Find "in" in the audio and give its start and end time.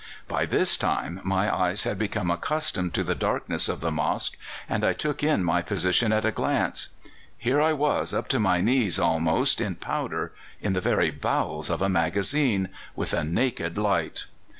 5.21-5.43, 9.61-9.75, 10.59-10.73